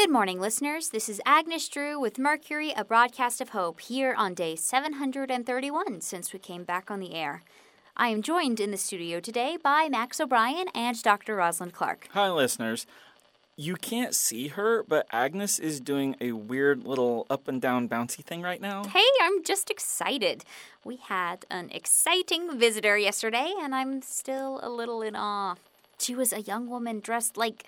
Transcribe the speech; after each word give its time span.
Good 0.00 0.10
morning, 0.10 0.40
listeners. 0.40 0.88
This 0.88 1.10
is 1.10 1.20
Agnes 1.26 1.68
Drew 1.68 2.00
with 2.00 2.18
Mercury, 2.18 2.72
a 2.74 2.86
broadcast 2.86 3.42
of 3.42 3.50
hope, 3.50 3.82
here 3.82 4.14
on 4.16 4.32
day 4.32 4.56
731 4.56 6.00
since 6.00 6.32
we 6.32 6.38
came 6.38 6.64
back 6.64 6.90
on 6.90 7.00
the 7.00 7.14
air. 7.14 7.42
I 7.98 8.08
am 8.08 8.22
joined 8.22 8.60
in 8.60 8.70
the 8.70 8.78
studio 8.78 9.20
today 9.20 9.58
by 9.62 9.90
Max 9.90 10.18
O'Brien 10.18 10.68
and 10.74 11.00
Dr. 11.02 11.36
Rosalind 11.36 11.74
Clark. 11.74 12.08
Hi, 12.12 12.30
listeners. 12.30 12.86
You 13.56 13.76
can't 13.76 14.14
see 14.14 14.48
her, 14.48 14.82
but 14.84 15.06
Agnes 15.12 15.58
is 15.58 15.80
doing 15.80 16.16
a 16.18 16.32
weird 16.32 16.86
little 16.86 17.26
up 17.28 17.46
and 17.46 17.60
down 17.60 17.86
bouncy 17.86 18.24
thing 18.24 18.40
right 18.40 18.62
now. 18.62 18.84
Hey, 18.84 19.04
I'm 19.20 19.44
just 19.44 19.68
excited. 19.68 20.46
We 20.82 20.96
had 20.96 21.44
an 21.50 21.68
exciting 21.72 22.58
visitor 22.58 22.96
yesterday, 22.96 23.52
and 23.60 23.74
I'm 23.74 24.00
still 24.00 24.60
a 24.62 24.70
little 24.70 25.02
in 25.02 25.14
awe. 25.14 25.56
She 25.98 26.14
was 26.14 26.32
a 26.32 26.40
young 26.40 26.70
woman 26.70 27.00
dressed 27.00 27.36
like. 27.36 27.66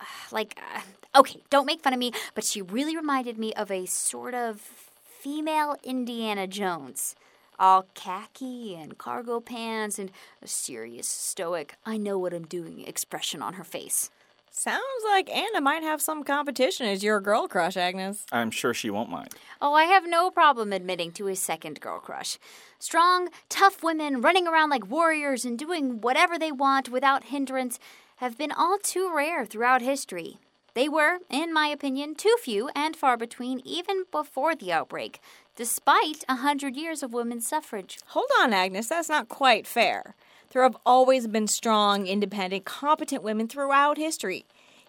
Like, 0.32 0.60
uh, 0.74 1.18
okay, 1.18 1.40
don't 1.50 1.66
make 1.66 1.82
fun 1.82 1.92
of 1.92 1.98
me, 1.98 2.12
but 2.34 2.44
she 2.44 2.62
really 2.62 2.96
reminded 2.96 3.36
me 3.36 3.52
of 3.54 3.70
a 3.70 3.86
sort 3.86 4.32
of 4.32 4.60
female 4.60 5.76
Indiana 5.82 6.46
Jones. 6.46 7.16
All 7.58 7.86
khaki 7.94 8.74
and 8.74 8.96
cargo 8.96 9.40
pants 9.40 9.98
and 9.98 10.10
a 10.40 10.46
serious, 10.46 11.06
stoic, 11.06 11.76
I 11.84 11.96
know 11.96 12.16
what 12.16 12.32
I'm 12.32 12.46
doing 12.46 12.80
expression 12.86 13.42
on 13.42 13.54
her 13.54 13.64
face. 13.64 14.08
Sounds 14.52 14.82
like 15.04 15.30
Anna 15.30 15.60
might 15.60 15.82
have 15.82 16.02
some 16.02 16.24
competition 16.24 16.86
as 16.86 17.04
your 17.04 17.20
girl 17.20 17.46
crush, 17.46 17.76
Agnes. 17.76 18.26
I'm 18.32 18.50
sure 18.50 18.74
she 18.74 18.90
won't 18.90 19.08
mind. 19.08 19.30
Oh, 19.60 19.74
I 19.74 19.84
have 19.84 20.08
no 20.08 20.30
problem 20.30 20.72
admitting 20.72 21.12
to 21.12 21.28
a 21.28 21.36
second 21.36 21.80
girl 21.80 22.00
crush. 22.00 22.36
Strong, 22.78 23.28
tough 23.48 23.82
women 23.82 24.20
running 24.20 24.48
around 24.48 24.70
like 24.70 24.90
warriors 24.90 25.44
and 25.44 25.58
doing 25.58 26.00
whatever 26.00 26.38
they 26.38 26.50
want 26.50 26.88
without 26.88 27.24
hindrance 27.24 27.78
have 28.20 28.36
been 28.36 28.52
all 28.52 28.76
too 28.76 29.10
rare 29.14 29.46
throughout 29.46 29.80
history. 29.80 30.36
They 30.74 30.90
were, 30.90 31.20
in 31.30 31.54
my 31.54 31.68
opinion, 31.68 32.14
too 32.14 32.36
few 32.42 32.68
and 32.76 32.94
far 32.94 33.16
between 33.16 33.62
even 33.64 34.04
before 34.12 34.54
the 34.54 34.70
outbreak, 34.72 35.20
despite 35.56 36.22
a 36.28 36.36
hundred 36.36 36.76
years 36.76 37.02
of 37.02 37.14
women's 37.14 37.48
suffrage. 37.48 37.98
Hold 38.08 38.28
on, 38.38 38.52
Agnes, 38.52 38.88
that's 38.88 39.08
not 39.08 39.30
quite 39.30 39.66
fair. 39.66 40.14
There 40.50 40.62
have 40.62 40.76
always 40.84 41.28
been 41.28 41.46
strong, 41.46 42.06
independent, 42.06 42.66
competent 42.66 43.22
women 43.22 43.48
throughout 43.48 43.96
history, 43.96 44.44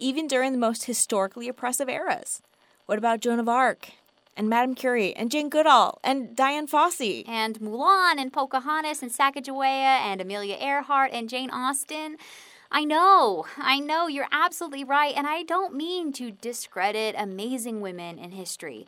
even 0.00 0.26
during 0.26 0.50
the 0.50 0.58
most 0.58 0.86
historically 0.86 1.46
oppressive 1.46 1.88
eras. 1.88 2.42
What 2.86 2.98
about 2.98 3.20
Joan 3.20 3.38
of 3.38 3.48
Arc? 3.48 3.90
And 4.36 4.48
Madame 4.48 4.74
Curie, 4.74 5.14
and 5.14 5.30
Jane 5.30 5.48
Goodall, 5.48 6.00
and 6.02 6.34
Dian 6.34 6.66
Fossey. 6.66 7.22
And 7.28 7.60
Mulan, 7.60 8.14
and 8.18 8.32
Pocahontas, 8.32 9.00
and 9.00 9.12
Sacagawea, 9.12 10.00
and 10.00 10.20
Amelia 10.20 10.56
Earhart, 10.58 11.12
and 11.12 11.28
Jane 11.28 11.50
Austen. 11.50 12.16
I 12.74 12.84
know, 12.84 13.44
I 13.58 13.80
know, 13.80 14.06
you're 14.06 14.28
absolutely 14.32 14.82
right, 14.82 15.12
and 15.14 15.26
I 15.26 15.42
don't 15.42 15.74
mean 15.74 16.10
to 16.14 16.30
discredit 16.30 17.14
amazing 17.18 17.82
women 17.82 18.18
in 18.18 18.30
history. 18.30 18.86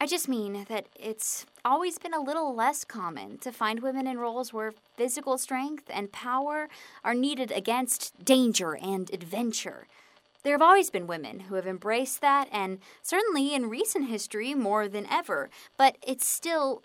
I 0.00 0.06
just 0.08 0.28
mean 0.28 0.66
that 0.68 0.86
it's 0.98 1.46
always 1.64 1.96
been 1.96 2.12
a 2.12 2.20
little 2.20 2.52
less 2.56 2.82
common 2.84 3.38
to 3.38 3.52
find 3.52 3.78
women 3.78 4.08
in 4.08 4.18
roles 4.18 4.52
where 4.52 4.74
physical 4.96 5.38
strength 5.38 5.84
and 5.90 6.10
power 6.10 6.68
are 7.04 7.14
needed 7.14 7.52
against 7.52 8.24
danger 8.24 8.74
and 8.74 9.08
adventure. 9.14 9.86
There 10.42 10.54
have 10.54 10.60
always 10.60 10.90
been 10.90 11.06
women 11.06 11.38
who 11.38 11.54
have 11.54 11.68
embraced 11.68 12.20
that, 12.20 12.48
and 12.50 12.80
certainly 13.00 13.54
in 13.54 13.70
recent 13.70 14.08
history 14.08 14.54
more 14.54 14.88
than 14.88 15.06
ever, 15.08 15.50
but 15.78 15.96
it 16.04 16.20
still 16.20 16.82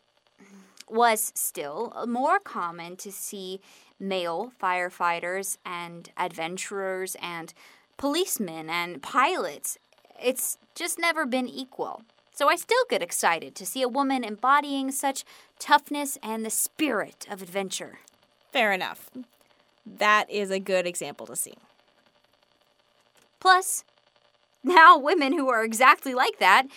was 0.88 1.32
still 1.34 2.06
more 2.08 2.40
common 2.40 2.98
to 2.98 3.12
see 3.12 3.62
male 4.00 4.54
firefighters 4.62 5.58
and 5.66 6.12
adventurers 6.18 7.16
and 7.22 7.54
policemen 7.98 8.70
and 8.70 9.02
pilots. 9.02 9.78
It's 10.22 10.58
just 10.76 11.00
never 11.00 11.26
been 11.26 11.48
equal. 11.48 12.04
So 12.34 12.48
I 12.48 12.56
still 12.56 12.86
get 12.90 13.02
excited 13.02 13.54
to 13.56 13.66
see 13.66 13.82
a 13.82 13.90
woman 13.90 14.24
embodying 14.24 14.92
such 14.92 15.26
toughness 15.60 16.18
and 16.24 16.46
the 16.46 16.50
spirit 16.50 17.28
of 17.30 17.42
adventure. 17.42 18.00
Fair 18.54 18.72
enough. 18.72 19.10
That 19.86 20.30
is 20.30 20.50
a 20.50 20.60
good 20.60 20.88
example 20.88 21.26
to 21.28 21.36
see. 21.36 21.56
Plus, 23.40 23.84
now 24.64 24.98
women 24.98 25.34
who 25.34 25.50
are 25.50 25.64
exactly 25.64 26.14
like 26.14 26.40
that 26.40 26.68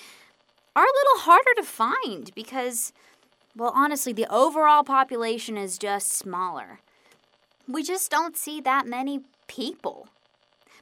are 0.74 0.84
a 0.84 0.86
little 0.86 1.20
harder 1.20 1.54
to 1.56 1.62
find 1.62 2.34
because, 2.34 2.92
well, 3.54 3.72
honestly, 3.74 4.12
the 4.12 4.32
overall 4.32 4.82
population 4.82 5.56
is 5.56 5.78
just 5.78 6.12
smaller. 6.12 6.80
We 7.72 7.82
just 7.82 8.10
don't 8.10 8.36
see 8.36 8.60
that 8.60 8.86
many 8.86 9.20
people. 9.46 10.08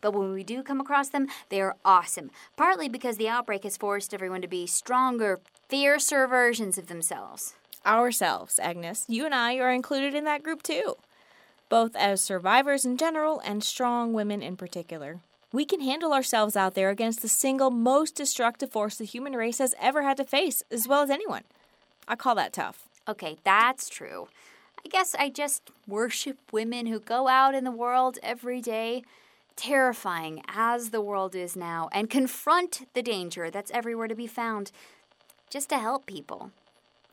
But 0.01 0.12
when 0.12 0.33
we 0.33 0.43
do 0.43 0.65
come 0.65 0.81
across 0.81 1.09
them, 1.09 1.28
they 1.49 1.61
are 1.61 1.77
awesome, 1.84 2.33
partly 2.56 2.89
because 2.89 3.17
the 3.17 3.28
outbreak 3.28 3.62
has 3.62 3.77
forced 3.77 4.12
everyone 4.12 4.43
to 4.43 4.49
be 4.49 4.67
stronger, 4.67 5.39
fiercer 5.69 6.27
versions 6.27 6.78
of 6.78 6.89
themselves. 6.89 7.55
Ourselves, 7.87 8.59
Agnes. 8.61 9.05
You 9.06 9.25
and 9.25 9.33
I 9.33 9.59
are 9.59 9.71
included 9.71 10.15
in 10.17 10.25
that 10.25 10.43
group 10.43 10.65
too, 10.65 10.97
both 11.69 11.95
as 11.95 12.21
survivors 12.21 12.84
in 12.84 12.97
general 12.97 13.41
and 13.45 13.62
strong 13.62 14.12
women 14.12 14.43
in 14.43 14.57
particular. 14.57 15.21
We 15.53 15.65
can 15.65 15.81
handle 15.81 16.12
ourselves 16.12 16.57
out 16.57 16.75
there 16.75 16.91
against 16.91 17.22
the 17.22 17.28
single 17.28 17.71
most 17.71 18.17
destructive 18.17 18.72
force 18.72 18.97
the 18.97 19.05
human 19.05 19.34
race 19.34 19.59
has 19.59 19.77
ever 19.81 20.03
had 20.03 20.17
to 20.17 20.25
face, 20.25 20.65
as 20.72 20.89
well 20.89 21.03
as 21.03 21.11
anyone. 21.11 21.45
I 22.09 22.17
call 22.17 22.34
that 22.34 22.53
tough. 22.53 22.89
Okay, 23.07 23.37
that's 23.45 23.89
true. 23.89 24.27
I 24.85 24.89
guess 24.89 25.15
I 25.15 25.29
just 25.29 25.71
worship 25.87 26.39
women 26.53 26.87
who 26.87 27.01
go 27.01 27.29
out 27.29 27.55
in 27.55 27.65
the 27.65 27.71
world 27.71 28.19
every 28.23 28.61
day, 28.61 29.03
terrifying 29.57 30.43
as 30.49 30.91
the 30.91 31.01
world 31.01 31.35
is 31.35 31.57
now, 31.57 31.89
and 31.93 32.09
confront 32.09 32.89
the 32.95 33.03
danger 33.03 33.51
that's 33.51 33.71
everywhere 33.73 34.09
to 34.09 34.15
be 34.15 34.27
found 34.27 34.73
just 35.51 35.69
to 35.69 35.79
help 35.79 36.07
people. 36.07 36.51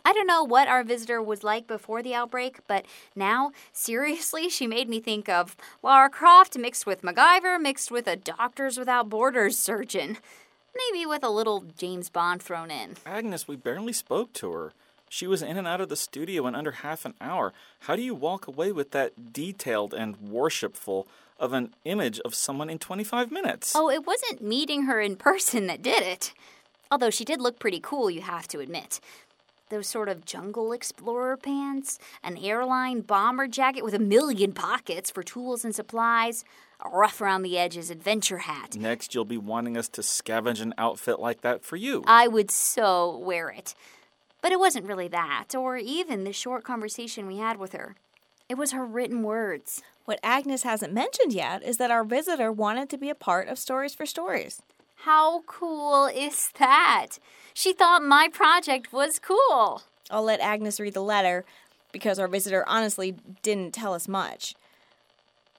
I 0.06 0.14
don't 0.14 0.28
know 0.28 0.44
what 0.44 0.70
our 0.70 0.86
visitor 0.86 1.22
was 1.22 1.44
like 1.44 1.68
before 1.68 2.02
the 2.02 2.16
outbreak, 2.16 2.60
but 2.66 2.86
now, 3.14 3.52
seriously, 3.74 4.48
she 4.48 4.66
made 4.66 4.88
me 4.88 5.02
think 5.02 5.28
of 5.28 5.58
Lara 5.84 6.10
Croft 6.10 6.58
mixed 6.58 6.86
with 6.86 7.02
MacGyver, 7.02 7.60
mixed 7.60 7.92
with 7.92 8.08
a 8.08 8.16
Doctors 8.16 8.78
Without 8.78 9.10
Borders 9.10 9.58
surgeon. 9.58 10.18
Maybe 10.74 11.06
with 11.06 11.24
a 11.24 11.30
little 11.30 11.66
James 11.78 12.10
Bond 12.10 12.42
thrown 12.42 12.72
in. 12.72 12.96
Agnes, 13.06 13.50
we 13.50 13.58
barely 13.58 13.92
spoke 13.92 14.32
to 14.34 14.52
her. 14.54 14.74
She 15.10 15.28
was 15.28 15.42
in 15.42 15.58
and 15.58 15.68
out 15.68 15.82
of 15.82 15.90
the 15.90 15.96
studio 15.96 16.48
in 16.48 16.56
under 16.56 16.72
half 16.72 17.06
an 17.06 17.14
hour. 17.22 17.54
How 17.82 17.96
do 17.96 18.02
you 18.02 18.14
walk 18.14 18.48
away 18.48 18.72
with 18.72 18.92
that 18.92 19.32
detailed 19.32 19.94
and 19.94 20.18
worshipful 20.18 21.08
of 21.40 21.54
an 21.54 21.74
image 21.86 22.20
of 22.22 22.36
someone 22.36 22.70
in 22.70 22.80
25 22.80 23.32
minutes? 23.32 23.74
Oh, 23.76 23.90
it 23.90 24.06
wasn't 24.06 24.42
meeting 24.42 24.84
her 24.84 25.00
in 25.00 25.16
person 25.16 25.68
that 25.68 25.82
did 25.82 26.04
it. 26.04 26.34
Although 26.92 27.10
she 27.10 27.26
did 27.26 27.42
look 27.42 27.60
pretty 27.60 27.80
cool, 27.82 28.10
you 28.10 28.22
have 28.22 28.48
to 28.50 28.60
admit. 28.60 29.00
Those 29.70 29.88
sort 29.88 30.08
of 30.08 30.26
jungle 30.26 30.72
explorer 30.72 31.36
pants, 31.36 32.00
an 32.24 32.38
airline 32.38 33.02
bomber 33.02 33.48
jacket 33.48 33.84
with 33.84 33.94
a 33.94 34.00
million 34.00 34.54
pockets 34.54 35.12
for 35.12 35.24
tools 35.24 35.66
and 35.66 35.76
supplies, 35.76 36.46
a 36.84 36.90
rough 36.90 37.20
around 37.20 37.42
the 37.42 37.58
edges 37.58 37.90
adventure 37.90 38.40
hat. 38.40 38.78
Next, 38.78 39.14
you'll 39.14 39.26
be 39.26 39.38
wanting 39.38 39.78
us 39.78 39.90
to 39.90 40.02
scavenge 40.02 40.62
an 40.62 40.74
outfit 40.78 41.20
like 41.20 41.42
that 41.42 41.66
for 41.66 41.76
you. 41.76 42.04
I 42.08 42.28
would 42.30 42.50
so 42.50 43.18
wear 43.18 43.50
it. 43.50 43.76
But 44.48 44.54
it 44.54 44.60
wasn't 44.62 44.88
really 44.88 45.10
that, 45.10 45.54
or 45.56 45.76
even 45.76 46.24
the 46.24 46.32
short 46.32 46.64
conversation 46.64 47.28
we 47.28 47.36
had 47.36 47.58
with 47.58 47.74
her. 47.74 47.98
It 48.48 48.58
was 48.58 48.72
her 48.72 48.86
written 48.86 49.22
words. 49.22 49.82
What 50.06 50.22
Agnes 50.24 50.64
hasn't 50.64 50.94
mentioned 50.94 51.34
yet 51.34 51.62
is 51.64 51.76
that 51.80 51.92
our 51.92 52.06
visitor 52.06 52.50
wanted 52.50 52.90
to 52.92 52.98
be 52.98 53.10
a 53.10 53.14
part 53.14 53.50
of 53.50 53.60
Stories 53.60 53.94
for 53.94 54.06
Stories. 54.06 54.62
How 55.00 55.42
cool 55.48 56.06
is 56.06 56.50
that? 56.60 57.20
She 57.54 57.74
thought 57.74 58.02
my 58.02 58.30
project 58.32 58.94
was 58.94 59.20
cool. 59.20 59.82
I'll 60.10 60.24
let 60.24 60.40
Agnes 60.40 60.80
read 60.80 60.94
the 60.94 61.02
letter 61.02 61.44
because 61.92 62.18
our 62.18 62.30
visitor 62.30 62.64
honestly 62.70 63.18
didn't 63.44 63.74
tell 63.74 63.94
us 63.94 64.08
much. 64.08 64.56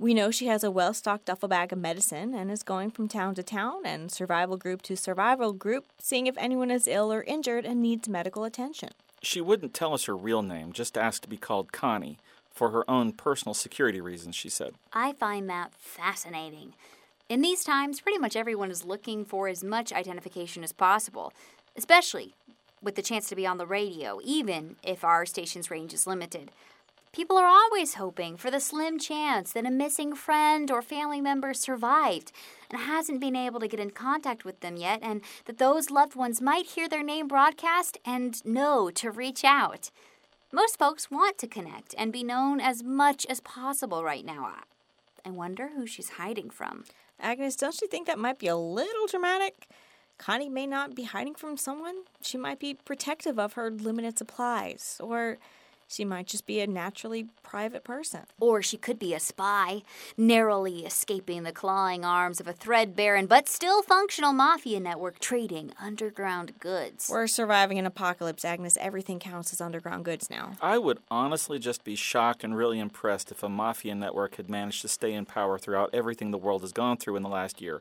We 0.01 0.15
know 0.15 0.31
she 0.31 0.47
has 0.47 0.63
a 0.63 0.71
well 0.71 0.95
stocked 0.95 1.25
duffel 1.25 1.49
bag 1.49 1.73
of 1.73 1.79
medicine 1.79 2.33
and 2.33 2.53
is 2.53 2.63
going 2.63 2.93
from 2.93 3.09
town 3.09 3.35
to 3.35 3.43
town 3.43 3.85
and 3.85 4.13
survival 4.13 4.57
group 4.57 4.81
to 4.83 4.97
survival 4.97 5.53
group, 5.53 5.87
seeing 5.99 6.29
if 6.29 6.37
anyone 6.39 6.71
is 6.71 6.87
ill 6.87 7.13
or 7.13 7.25
injured 7.25 7.65
and 7.65 7.83
needs 7.83 8.09
medical 8.09 8.45
attention. 8.45 8.91
She 9.23 9.41
wouldn't 9.41 9.75
tell 9.75 9.95
us 9.95 10.05
her 10.05 10.17
real 10.17 10.43
name, 10.43 10.73
just 10.73 10.97
asked 10.97 11.23
to 11.23 11.29
be 11.29 11.37
called 11.37 11.73
Connie, 11.73 12.19
for 12.53 12.71
her 12.71 12.89
own 12.89 13.13
personal 13.13 13.55
security 13.55 14.01
reasons, 14.01 14.37
she 14.37 14.49
said. 14.49 14.75
I 14.93 15.15
find 15.15 15.51
that 15.51 15.75
fascinating. 15.75 16.75
In 17.29 17.41
these 17.41 17.65
times, 17.65 18.01
pretty 18.01 18.19
much 18.19 18.37
everyone 18.37 18.71
is 18.71 18.85
looking 18.85 19.25
for 19.25 19.49
as 19.49 19.65
much 19.65 19.93
identification 19.93 20.63
as 20.63 20.73
possible, 20.73 21.33
especially 21.77 22.35
with 22.81 22.95
the 22.95 23.03
chance 23.03 23.29
to 23.29 23.37
be 23.37 23.47
on 23.47 23.59
the 23.59 23.67
radio, 23.67 24.21
even 24.23 24.77
if 24.85 25.03
our 25.03 25.27
station's 25.27 25.73
range 25.73 25.93
is 25.93 26.07
limited. 26.07 26.53
People 27.13 27.39
are 27.39 27.47
always 27.47 27.95
hoping 27.95 28.37
for 28.37 28.51
the 28.51 28.61
slim 28.61 28.99
chance 28.99 29.53
that 29.53 29.67
a 29.67 29.71
missing 29.71 30.15
friend 30.15 30.71
or 30.71 30.83
family 30.83 31.21
member 31.21 31.55
survived 31.55 32.33
and 32.71 32.81
hasn't 32.81 33.21
been 33.21 33.35
able 33.35 33.61
to 33.61 33.69
get 33.69 33.81
in 33.81 33.91
contact 33.91 34.45
with 34.45 34.61
them 34.61 34.77
yet, 34.77 35.01
and 35.03 35.23
that 35.47 35.59
those 35.59 35.91
loved 35.91 36.15
ones 36.15 36.41
might 36.41 36.67
hear 36.67 36.89
their 36.89 37.03
name 37.03 37.27
broadcast 37.27 37.99
and 38.05 38.45
know 38.45 38.91
to 38.91 39.11
reach 39.11 39.43
out. 39.43 39.91
Most 40.53 40.79
folks 40.79 41.11
want 41.11 41.39
to 41.39 41.47
connect 41.47 41.95
and 41.99 42.13
be 42.13 42.23
known 42.23 42.61
as 42.61 42.83
much 42.83 43.27
as 43.27 43.41
possible 43.41 44.05
right 44.05 44.25
now. 44.25 44.53
I 45.25 45.31
wonder 45.31 45.71
who 45.75 45.87
she's 45.87 46.11
hiding 46.11 46.51
from. 46.51 46.85
Agnes, 47.21 47.57
don't 47.57 47.81
you 47.81 47.89
think 47.89 48.07
that 48.07 48.19
might 48.19 48.39
be 48.39 48.47
a 48.47 48.57
little 48.57 49.07
dramatic? 49.07 49.67
Connie 50.19 50.49
may 50.49 50.67
not 50.67 50.95
be 50.95 51.05
hiding 51.05 51.35
from 51.35 51.57
someone. 51.57 52.05
She 52.23 52.39
might 52.39 52.59
be 52.59 52.75
protective 52.75 53.39
of 53.39 53.55
her 53.55 53.71
limited 53.71 54.19
supplies, 54.19 55.01
or 55.03 55.39
she 55.89 56.05
might 56.05 56.27
just 56.27 56.47
be 56.47 56.61
a 56.61 56.67
naturally 56.67 57.27
private 57.43 57.83
person. 57.83 58.21
Or 58.39 58.63
she 58.63 58.77
could 58.77 58.99
be 58.99 59.15
a 59.15 59.21
spy, 59.21 59.83
narrowly 60.17 60.85
escaping 60.85 61.43
the 61.43 61.53
clawing 61.53 62.05
arms 62.05 62.41
of 62.41 62.47
a 62.47 62.53
threadbare 62.53 63.17
and 63.17 63.29
but 63.29 63.49
still 63.49 63.83
functional 63.83 64.33
mafia 64.33 64.81
network 64.81 65.19
trading 65.19 65.73
underground 65.81 66.53
goods. 66.61 67.09
We're 67.11 67.27
surviving 67.27 67.79
an 67.79 67.87
apocalypse, 67.87 68.45
Agnes. 68.45 68.77
Everything 68.81 69.19
counts 69.19 69.53
as 69.53 69.61
underground 69.61 70.05
goods 70.05 70.29
now. 70.29 70.53
I 70.61 70.79
would 70.79 70.99
honestly 71.11 71.59
just 71.59 71.85
be 71.85 71.95
shocked 71.95 72.45
and 72.45 72.57
really 72.57 72.79
impressed 72.79 73.33
if 73.33 73.43
a 73.43 73.49
mafia 73.49 73.95
network 73.95 74.37
had 74.37 74.51
managed 74.51 74.83
to 74.83 74.89
stay 74.89 75.15
in 75.15 75.25
power 75.25 75.59
throughout 75.59 75.91
everything 75.95 76.31
the 76.31 76.39
world 76.39 76.61
has 76.61 76.73
gone 76.73 76.99
through 76.99 77.17
in 77.17 77.23
the 77.23 77.29
last 77.29 77.63
year. 77.63 77.81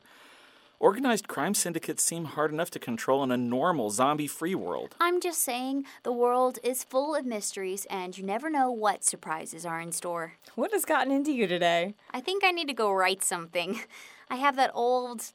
Organized 0.80 1.26
crime 1.26 1.54
syndicates 1.54 2.04
seem 2.04 2.24
hard 2.24 2.52
enough 2.52 2.70
to 2.70 2.78
control 2.78 3.24
in 3.24 3.32
a 3.32 3.36
normal 3.36 3.90
zombie 3.90 4.28
free 4.28 4.54
world. 4.54 4.94
I'm 5.00 5.20
just 5.20 5.42
saying 5.42 5.84
the 6.04 6.12
world 6.12 6.60
is 6.62 6.84
full 6.84 7.16
of 7.16 7.26
mysteries 7.26 7.84
and 7.90 8.16
you 8.16 8.22
never 8.22 8.48
know 8.48 8.70
what 8.70 9.02
surprises 9.02 9.66
are 9.66 9.80
in 9.80 9.90
store. 9.90 10.34
What 10.54 10.72
has 10.72 10.84
gotten 10.84 11.12
into 11.12 11.32
you 11.32 11.48
today? 11.48 11.94
I 12.12 12.20
think 12.20 12.44
I 12.44 12.52
need 12.52 12.68
to 12.68 12.74
go 12.74 12.92
write 12.92 13.24
something. 13.24 13.80
I 14.30 14.36
have 14.36 14.54
that 14.54 14.70
old, 14.72 15.32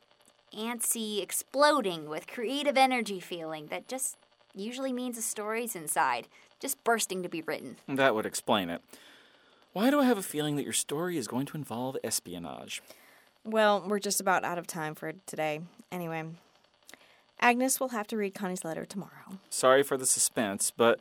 antsy, 0.57 1.21
exploding 1.21 2.07
with 2.07 2.25
creative 2.25 2.77
energy 2.77 3.19
feeling 3.19 3.67
that 3.67 3.89
just 3.89 4.15
usually 4.55 4.93
means 4.93 5.17
a 5.17 5.21
story's 5.21 5.75
inside, 5.75 6.29
just 6.61 6.81
bursting 6.85 7.21
to 7.21 7.27
be 7.27 7.41
written. 7.41 7.75
That 7.89 8.15
would 8.15 8.25
explain 8.25 8.69
it. 8.69 8.81
Why 9.73 9.89
do 9.89 9.99
I 9.99 10.05
have 10.05 10.17
a 10.17 10.23
feeling 10.23 10.55
that 10.55 10.63
your 10.63 10.71
story 10.71 11.17
is 11.17 11.27
going 11.27 11.47
to 11.47 11.57
involve 11.57 11.97
espionage? 12.01 12.81
Well, 13.45 13.83
we're 13.85 13.99
just 13.99 14.21
about 14.21 14.45
out 14.45 14.57
of 14.57 14.67
time 14.67 14.95
for 14.95 15.11
today. 15.25 15.61
Anyway, 15.91 16.23
Agnes 17.41 17.79
will 17.79 17.89
have 17.89 18.07
to 18.07 18.17
read 18.17 18.33
Connie's 18.33 18.63
letter 18.63 18.85
tomorrow. 18.85 19.37
Sorry 19.49 19.83
for 19.83 19.97
the 19.97 20.05
suspense, 20.05 20.71
but 20.75 20.99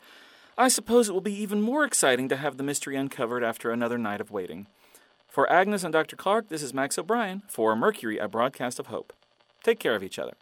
I 0.58 0.68
suppose 0.68 1.08
it 1.08 1.12
will 1.12 1.20
be 1.20 1.40
even 1.40 1.62
more 1.62 1.84
exciting 1.84 2.28
to 2.28 2.36
have 2.36 2.56
the 2.56 2.64
mystery 2.64 2.96
uncovered 2.96 3.44
after 3.44 3.70
another 3.70 3.96
night 3.96 4.20
of 4.20 4.30
waiting. 4.30 4.66
For 5.28 5.50
Agnes 5.50 5.84
and 5.84 5.92
Dr. 5.92 6.16
Clark, 6.16 6.48
this 6.48 6.62
is 6.62 6.74
Max 6.74 6.98
O'Brien 6.98 7.42
for 7.48 7.74
Mercury, 7.76 8.18
a 8.18 8.28
broadcast 8.28 8.78
of 8.78 8.88
hope. 8.88 9.12
Take 9.62 9.78
care 9.78 9.94
of 9.94 10.02
each 10.02 10.18
other. 10.18 10.34